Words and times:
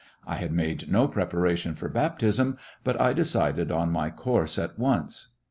I 0.25 0.37
had 0.37 0.51
made 0.51 0.89
no 0.91 1.07
preparation 1.07 1.75
for 1.75 1.87
baptism, 1.87 2.57
but 2.83 2.99
I 2.99 3.13
decided 3.13 3.71
on 3.71 3.91
my 3.91 4.09
course 4.09 4.57
at 4.57 4.79
once. 4.79 5.27